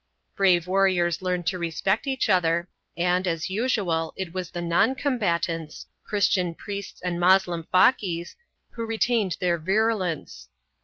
Brave 0.35 0.65
warriors 0.65 1.21
learned 1.21 1.45
to 1.45 1.59
respect 1.59 2.07
each 2.07 2.27
other, 2.27 2.67
and, 2.97 3.27
as 3.27 3.51
usual, 3.51 4.13
it 4.17 4.33
was 4.33 4.49
the 4.49 4.59
non 4.63 4.95
combatants, 4.95 5.85
Christian 6.03 6.55
priests 6.55 7.03
and 7.03 7.19
Moslem 7.19 7.67
faquis, 7.71 8.35
who 8.71 8.83
retained 8.87 9.37
their 9.39 9.59
viru 9.59 9.95
lence. 9.99 10.47